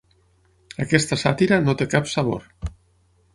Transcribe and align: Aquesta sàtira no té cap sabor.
Aquesta 0.85 1.17
sàtira 1.25 1.59
no 1.67 1.77
té 1.83 1.89
cap 1.93 2.11
sabor. 2.15 2.49